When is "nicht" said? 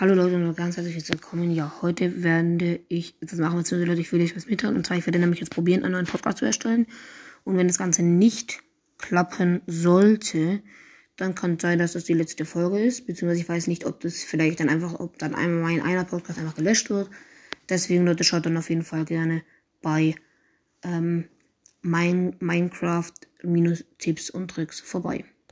8.04-8.60, 13.66-13.86